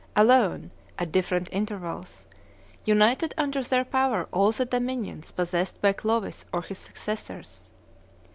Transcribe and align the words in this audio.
alone, 0.15 0.71
at 0.97 1.11
different 1.11 1.47
intervals, 1.51 2.25
united 2.85 3.35
under 3.37 3.61
their 3.61 3.85
power 3.85 4.27
all 4.33 4.51
the 4.51 4.65
dominions 4.65 5.29
possessed 5.33 5.79
by 5.79 5.93
Clovis 5.93 6.43
or 6.51 6.63
his 6.63 6.79
successors. 6.79 7.69